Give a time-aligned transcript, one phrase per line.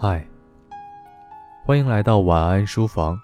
[0.00, 0.24] 嗨，
[1.64, 3.20] 欢迎来到晚安书房。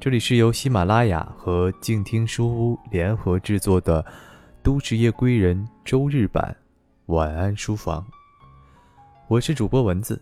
[0.00, 4.02] 这里是由喜马拉雅和静听书屋联合制作的
[4.62, 6.56] 《都市夜归人》周日版
[7.06, 8.02] 晚安书房。
[9.28, 10.18] 我是主播蚊子。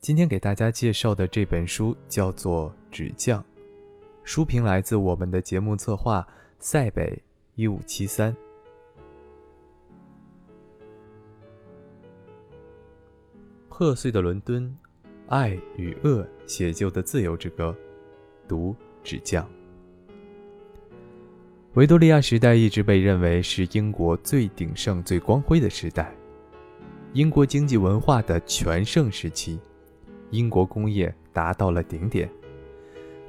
[0.00, 3.40] 今天给大家介绍的这本书叫做《纸匠》，
[4.24, 6.26] 书评来自我们的节目策划
[6.58, 7.22] 塞北
[7.54, 8.34] 一五七三。
[13.80, 14.70] 破碎的伦敦，
[15.28, 17.74] 爱与恶写就的自由之歌，
[18.46, 19.48] 读纸匠。
[21.72, 26.14] 维多利亚时代一直被认为是英国最鼎盛、最光辉的时代，
[27.14, 29.58] 英国经济文化的全盛时期，
[30.28, 32.30] 英国工业达到了顶点，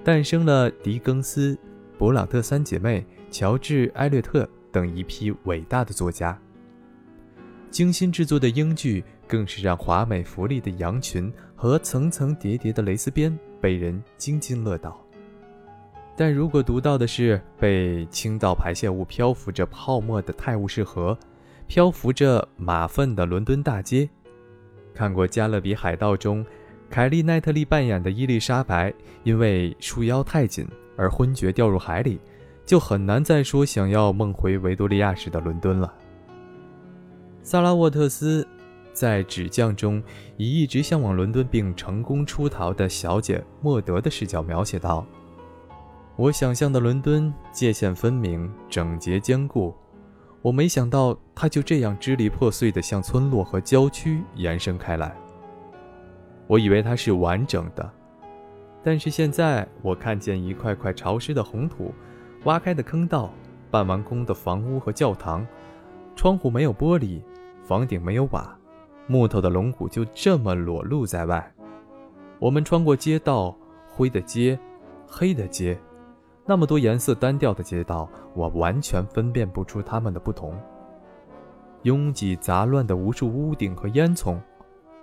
[0.04, 1.58] 诞生了狄更斯、
[1.98, 6.38] 勃朗特三姐妹、乔治·埃略特等一批伟大的作家，
[7.70, 9.02] 精心制作的英剧。
[9.32, 15.02] 更是让华美福丽的羊群和层层叠叠的蕾丝边被人津津乐道。
[16.18, 21.18] 但如果读到的是被倾倒排泄物漂浮着泡沫的泰晤士河，
[21.66, 24.10] 漂浮着马粪的伦敦大街，
[24.94, 26.46] 看过《加勒比海盗》中
[26.90, 28.94] 凯利奈特利扮演的伊丽莎白
[29.24, 32.20] 因为束腰太紧而昏厥掉入海里，
[32.66, 35.94] 就很难再说想要梦回维多利亚时的伦敦了。
[37.44, 38.46] 萨拉沃特斯。
[38.94, 40.04] 在纸匠中，
[40.38, 45.06] 以一直向往伦敦并成功出逃的小姐莫德的视角描写道
[46.18, 49.74] ：“我想象的伦敦界限分明、整洁坚固，
[50.42, 55.16] 我没想到它就这样支离破碎地向村落和郊区延伸开来。
[56.48, 57.90] 我以为它是完整的，
[58.84, 61.94] 但是现在我看见一块块潮湿的红土、
[62.44, 63.34] 挖开的坑道、
[63.70, 65.48] 办完工的房屋和教堂，
[66.14, 67.22] 窗户没有玻璃，
[67.64, 68.54] 房顶没有瓦。”
[69.12, 71.54] 木头的龙骨就这么裸露在外。
[72.40, 73.54] 我们穿过街道，
[73.90, 74.58] 灰的街，
[75.06, 75.78] 黑的街，
[76.46, 80.58] 那么多颜色单调的街道，我完全分辨不出它们的不同。
[81.82, 84.40] 拥挤杂乱的无数屋顶和烟囱，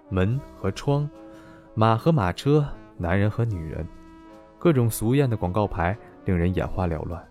[0.09, 1.06] 门和窗，
[1.75, 2.66] 马和马车，
[2.97, 3.87] 男人和女人，
[4.59, 5.94] 各种俗艳的广告牌
[6.25, 7.22] 令人眼花缭乱。《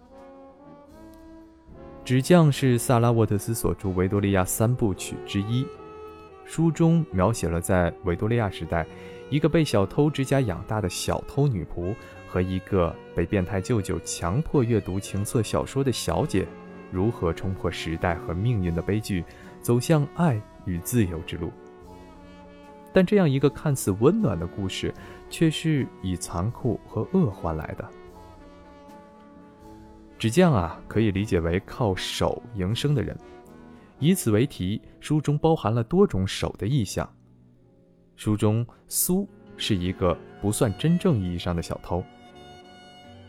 [2.03, 5.65] 纸匠》是萨拉沃特斯所著维多利亚三部曲之一。
[6.47, 8.87] 书中描写了在维多利亚时代，
[9.29, 11.93] 一个被小偷之家养大的小偷女仆
[12.27, 16.47] 和一个被变态舅舅强迫阅读情色小说的小姐，
[16.89, 19.23] 如何冲破时代和命运的悲剧，
[19.61, 21.51] 走向爱与自由之路。
[22.93, 24.93] 但这样一个看似温暖的故事，
[25.29, 27.85] 却是以残酷和恶换来的。
[30.17, 33.15] 纸匠啊，可以理解为靠手营生的人。
[33.99, 37.09] 以此为题，书中包含了多种手的意象。
[38.15, 39.27] 书中苏
[39.57, 42.03] 是一个不算真正意义上的小偷，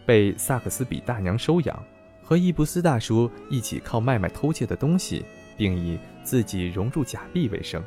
[0.05, 1.83] 被萨克斯比大娘收养，
[2.23, 5.25] 和伊布斯大叔一起靠卖卖偷窃的东西，
[5.56, 7.83] 并以自己融入假币为生。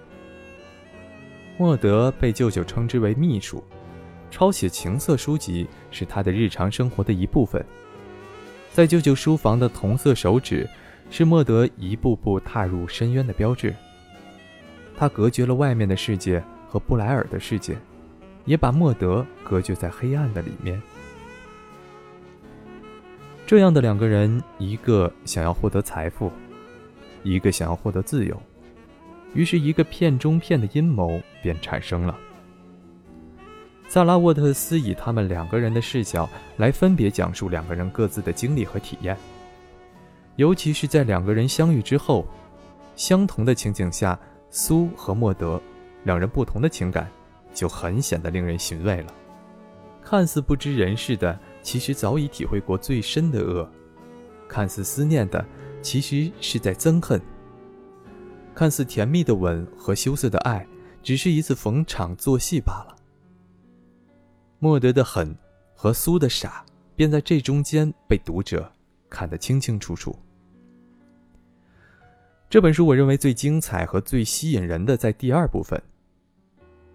[1.57, 3.63] 莫德被舅舅称之为秘书，
[4.31, 7.63] 抄写情色书籍是他的日常生活的一部分，
[8.71, 10.67] 在舅舅书房的同色手指。
[11.11, 13.75] 是莫德一步步踏入深渊的标志。
[14.97, 17.77] 他隔绝了外面的世界和布莱尔的世界，
[18.45, 20.81] 也把莫德隔绝在黑暗的里面。
[23.45, 26.31] 这样的两个人，一个想要获得财富，
[27.23, 28.41] 一个想要获得自由，
[29.33, 32.17] 于是，一个骗中骗的阴谋便产生了。
[33.89, 39.17] 萨拉沃特斯以他们两个人的视角来分别讲述两个人各自的经历和体验。
[40.37, 42.25] 尤其是在两个人相遇之后，
[42.95, 44.19] 相同的情景下，
[44.49, 45.61] 苏和莫德
[46.03, 47.09] 两人不同的情感
[47.53, 49.13] 就很显得令人寻味了。
[50.03, 53.67] 看似不知人事的，其实早已体会过最深的恶；
[54.47, 55.45] 看似思念的，
[55.81, 57.19] 其实是在憎恨；
[58.55, 60.65] 看似甜蜜的吻和羞涩的爱，
[61.03, 62.95] 只是一次逢场作戏罢了。
[64.59, 65.35] 莫德的狠
[65.75, 68.71] 和苏的傻，便在这中间被读者
[69.11, 70.17] 看得清清楚楚。
[72.49, 75.79] 这本书我认为最精彩和最吸引人的在第二部分。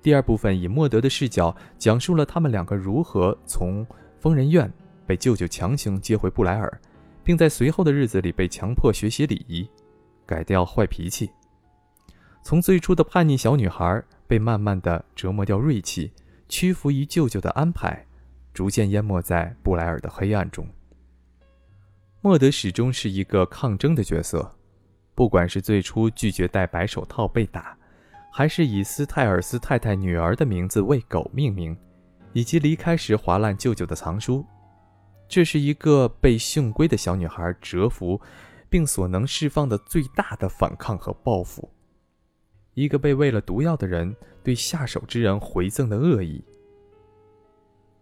[0.03, 3.87] 第二部分以莫德的视角讲述了他们两个如何从
[4.19, 4.73] 疯人院
[5.07, 6.81] 被舅舅强行接回布莱尔，
[7.23, 9.69] 并在随后的日子里被强迫学习礼仪，
[10.25, 11.31] 改掉坏脾气，
[12.43, 16.12] 从最初的叛逆小女孩被慢慢的折磨掉锐气，
[16.49, 18.07] 屈服于舅舅的安排，
[18.53, 20.67] 逐渐淹没在布莱尔的黑暗中。
[22.26, 24.52] 莫德始终是一个抗争的角色。
[25.14, 27.78] 不管是最初拒绝戴白手套被打，
[28.32, 31.78] 还是以斯泰尔斯太太女儿的名字为狗命名，
[32.32, 34.44] 以及离开时划烂舅舅的藏书。
[35.28, 38.20] 这是一个被驯龟的小女孩折服，
[38.69, 41.70] 并所能释放的最大的反抗和报复。
[42.75, 46.44] 一个被喂了毒药的人对下手之人回赠的恶意，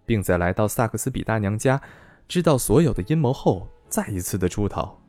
[0.07, 1.79] 并在来到萨克斯比大娘家，
[2.27, 5.01] 知道所有的阴谋后，再一次的出逃。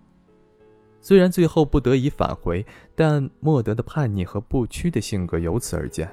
[1.01, 6.07] 虽然最后不得已返回，但莫德的叛逆和不屈的性格由此而见。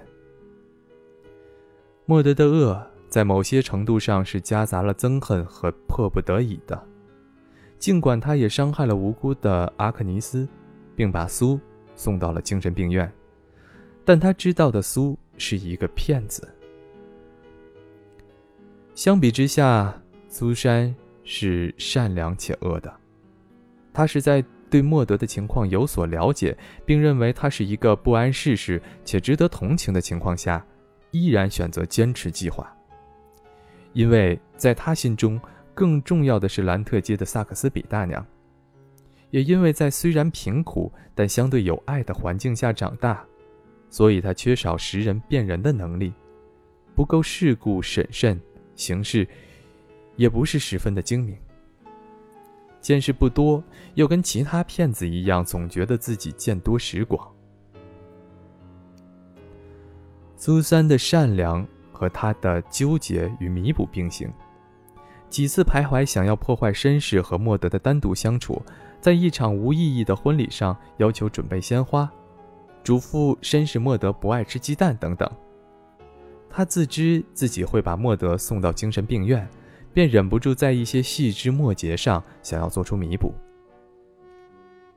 [2.07, 6.83] 莫德的恶在某些程度上是夹杂了憎恨和迫不得已的，
[7.79, 10.49] 尽管他也伤害了无辜的阿克尼斯，
[10.97, 11.61] 并把苏
[11.95, 13.13] 送到了精神病院，
[14.03, 16.49] 但他知道的苏是一个骗子。
[18.95, 22.93] 相比之下，苏珊是善良且恶的，
[23.93, 24.45] 他是在。
[24.73, 30.65] 对莫德的情况有所了解，并认为他是一个不谙世事且值得同情的情况下，
[31.11, 32.75] 依然选择坚持计划。
[33.93, 35.39] 因为在他心中，
[35.75, 38.27] 更重要的是兰特街的萨克斯比大娘。
[39.29, 43.23] 也因为在虽然贫苦但相对有爱的环境下长大，
[43.91, 46.15] 所以他缺少识人辨人的能力，
[46.95, 48.41] 不够世故审慎，
[48.75, 49.29] 行事
[50.23, 51.37] 也不是十分的精明。
[52.81, 53.61] 见识不多，
[53.95, 57.29] 又跟其他骗子一样，总觉得自己见多识广。
[60.37, 64.33] 苏珊的善良和他的纠结与弥补并行，
[65.29, 68.63] 几次徘徊，想要破坏绅士和莫德的单独相处，
[69.01, 72.09] 在一场无意义的婚礼上要求准备鲜花，
[72.85, 75.29] 嘱咐绅士莫德不爱吃鸡蛋等等。
[76.49, 79.49] 他自知自己会把莫德送到精神病院。
[79.93, 83.35] 便忍不住在一些细枝末节上想要做出弥补，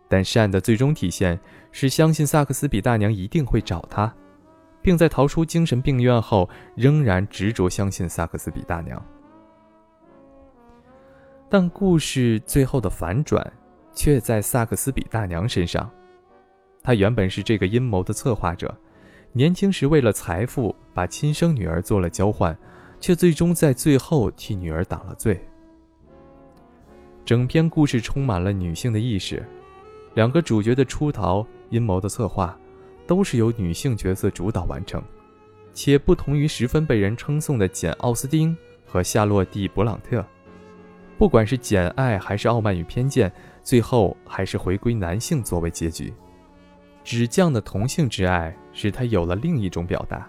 [0.07, 1.39] 但善的最终体现
[1.71, 4.13] 是相信萨克斯比大娘一定会找他，
[4.81, 9.03] 并在逃出精神病院后仍然执着相信萨克斯比大娘。
[11.49, 13.53] 但故事最后的反转
[13.93, 15.89] 却在萨克斯比大娘身上，
[16.81, 18.75] 她原本是这个阴谋的策划者，
[19.33, 22.57] 年轻时为了财富把亲生女儿做了交换。
[23.05, 25.39] 却最终在最后替女儿挡了罪。
[27.23, 29.45] 整篇故事充满了女性的意识，
[30.15, 32.57] 两个主角的出逃、阴谋的策划，
[33.05, 34.99] 都是由女性角色主导完成，
[35.71, 38.57] 且不同于十分被人称颂的简·奥斯汀
[38.87, 40.25] 和夏洛蒂·勃朗特，
[41.15, 43.29] 不管是《简爱》还是《傲慢与偏见》，
[43.61, 46.11] 最后还是回归男性作为结局。
[47.03, 50.27] 纸匠的同性之爱使他有了另一种表达。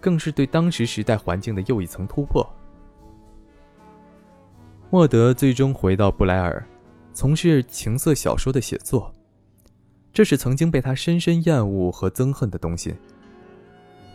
[0.00, 2.44] 更是对当时时代环境的又一层突破。
[4.88, 6.66] 莫德最终回到布莱尔，
[7.12, 9.14] 从事情色小说的写作，
[10.12, 12.94] 这是曾经被他深深厌恶和憎恨的东西。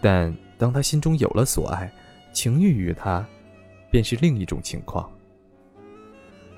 [0.01, 1.89] 但当他心中有了所爱，
[2.33, 3.25] 情欲与他，
[3.89, 5.09] 便是另一种情况。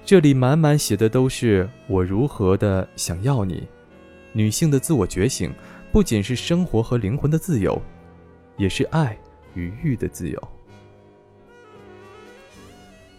[0.03, 3.67] 这里满满写的都是我如何的想要你，
[4.33, 5.53] 女性的自我觉醒，
[5.91, 7.79] 不仅是生活和灵魂的自由。
[8.57, 9.17] 也是爱
[9.53, 10.47] 与欲的自由。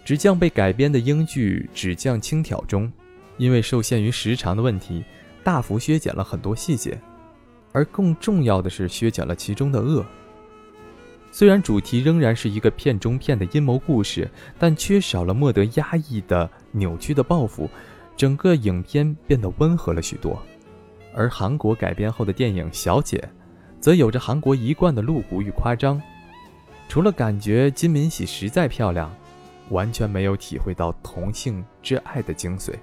[0.05, 2.91] 纸匠被改编的英剧《纸匠轻佻》中，
[3.37, 5.05] 因为受限于时长的问题，
[5.45, 6.99] 大幅削减了很多细节，
[7.73, 10.05] 而更重要的是削减了其中的恶。
[11.31, 14.27] 虽然主题仍然是一个片中片的阴谋故事，
[14.59, 17.69] 但缺少了莫德压抑的、扭曲的报复，
[18.17, 20.43] 整个影片变得温和了许多。
[21.15, 23.19] 而韩国改编后的电影《小姐》。
[23.81, 26.01] 则有着韩国一贯的露骨与夸张，
[26.89, 29.11] 除了感觉金敏喜实在漂亮，
[29.71, 32.75] 完全没有体会到同性之爱的精髓。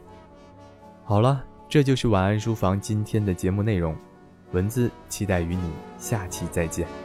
[1.03, 3.95] 好了，这就是晚安书房今天的节目内容，
[4.51, 7.04] 文字期待与你下期再见。